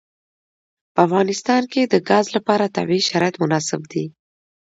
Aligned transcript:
په 0.93 0.99
افغانستان 1.07 1.61
کې 1.71 1.81
د 1.85 1.95
ګاز 2.09 2.25
لپاره 2.35 2.73
طبیعي 2.77 3.03
شرایط 3.09 3.35
مناسب 3.43 3.81
دي. 3.91 4.05